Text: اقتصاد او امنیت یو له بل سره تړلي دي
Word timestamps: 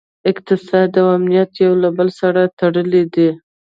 اقتصاد 0.29 0.91
او 1.01 1.07
امنیت 1.17 1.51
یو 1.65 1.73
له 1.83 1.89
بل 1.97 2.09
سره 2.19 2.41
تړلي 2.59 3.03
دي 3.13 3.29